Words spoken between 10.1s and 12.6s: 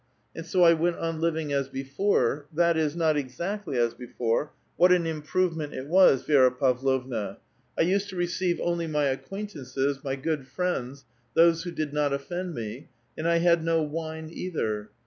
good friends, those who did not offend